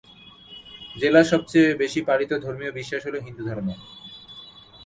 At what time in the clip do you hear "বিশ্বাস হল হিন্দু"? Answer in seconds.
2.71-3.43